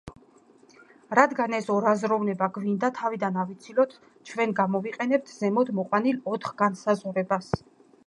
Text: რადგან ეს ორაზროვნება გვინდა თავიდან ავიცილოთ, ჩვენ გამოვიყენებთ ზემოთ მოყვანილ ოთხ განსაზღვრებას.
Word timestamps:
რადგან 1.19 1.55
ეს 1.57 1.69
ორაზროვნება 1.73 2.49
გვინდა 2.57 2.91
თავიდან 3.01 3.39
ავიცილოთ, 3.45 3.95
ჩვენ 4.33 4.59
გამოვიყენებთ 4.63 5.33
ზემოთ 5.39 5.73
მოყვანილ 5.83 6.23
ოთხ 6.37 6.61
განსაზღვრებას. 6.67 7.57